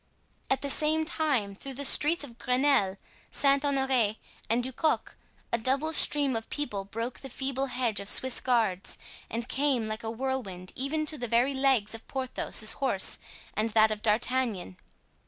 At 0.49 0.61
the 0.63 0.69
same 0.71 1.05
time 1.05 1.53
through 1.53 1.75
the 1.75 1.85
streets 1.85 2.23
of 2.23 2.39
Grenelle, 2.39 2.97
Saint 3.29 3.63
Honore, 3.63 4.15
and 4.49 4.63
Du 4.63 4.73
Coq, 4.73 5.15
a 5.53 5.59
double 5.59 5.93
stream 5.93 6.35
of 6.35 6.49
people 6.49 6.85
broke 6.85 7.19
the 7.19 7.29
feeble 7.29 7.67
hedge 7.67 7.99
of 7.99 8.09
Swiss 8.09 8.41
guards 8.41 8.97
and 9.29 9.47
came 9.47 9.85
like 9.87 10.01
a 10.03 10.09
whirlwind 10.09 10.73
even 10.75 11.05
to 11.05 11.19
the 11.19 11.27
very 11.27 11.53
legs 11.53 11.93
of 11.93 12.07
Porthos's 12.07 12.71
horse 12.71 13.19
and 13.53 13.69
that 13.73 13.91
of 13.91 14.01
D'Artagnan. 14.01 14.77